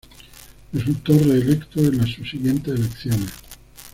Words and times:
Resultó 0.73 1.13
reelecto 1.13 1.79
en 1.79 1.99
las 1.99 2.09
subsiguientes 2.09 2.73
elecciones. 2.79 3.29